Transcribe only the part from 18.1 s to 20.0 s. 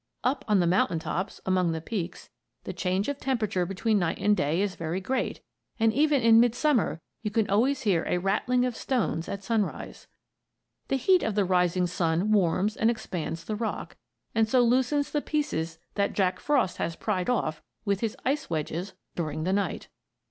ice wedges during the night.